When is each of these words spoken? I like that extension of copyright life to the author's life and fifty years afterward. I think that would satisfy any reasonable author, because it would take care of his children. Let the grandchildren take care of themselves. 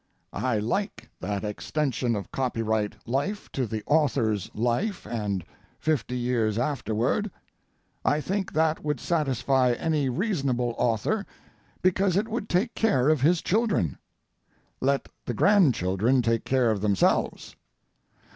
I 0.33 0.57
like 0.57 1.11
that 1.19 1.43
extension 1.43 2.15
of 2.15 2.31
copyright 2.31 2.95
life 3.07 3.51
to 3.51 3.67
the 3.67 3.83
author's 3.85 4.49
life 4.55 5.05
and 5.05 5.45
fifty 5.79 6.17
years 6.17 6.57
afterward. 6.57 7.29
I 8.03 8.19
think 8.19 8.51
that 8.53 8.83
would 8.83 8.99
satisfy 8.99 9.73
any 9.73 10.09
reasonable 10.09 10.73
author, 10.79 11.23
because 11.83 12.17
it 12.17 12.27
would 12.27 12.49
take 12.49 12.73
care 12.73 13.09
of 13.09 13.21
his 13.21 13.43
children. 13.43 13.99
Let 14.81 15.07
the 15.25 15.35
grandchildren 15.35 16.23
take 16.23 16.45
care 16.45 16.71
of 16.71 16.81
themselves. 16.81 17.55